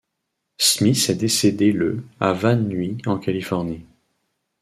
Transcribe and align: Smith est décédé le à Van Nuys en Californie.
Smith 0.57 1.11
est 1.11 1.15
décédé 1.15 1.71
le 1.71 2.03
à 2.19 2.33
Van 2.33 2.55
Nuys 2.55 2.97
en 3.05 3.19
Californie. 3.19 3.85